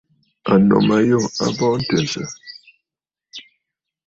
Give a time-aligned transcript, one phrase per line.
[0.51, 2.27] Ànnù ma yû a bɔɔ ntɨ̀nsə̀.